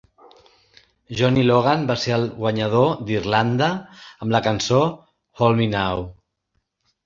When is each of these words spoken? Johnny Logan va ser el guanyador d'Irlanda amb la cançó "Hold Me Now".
Johnny 1.19 1.43
Logan 1.49 1.83
va 1.91 1.97
ser 2.05 2.15
el 2.15 2.25
guanyador 2.39 2.89
d'Irlanda 3.11 3.69
amb 4.01 4.37
la 4.39 4.45
cançó 4.51 4.83
"Hold 4.91 5.65
Me 5.65 5.73
Now". 5.79 6.07